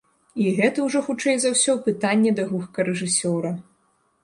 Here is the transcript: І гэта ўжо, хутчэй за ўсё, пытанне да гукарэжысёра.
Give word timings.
І 0.45 0.53
гэта 0.59 0.85
ўжо, 0.85 1.01
хутчэй 1.09 1.37
за 1.43 1.51
ўсё, 1.57 1.77
пытанне 1.89 2.31
да 2.41 2.49
гукарэжысёра. 2.51 3.55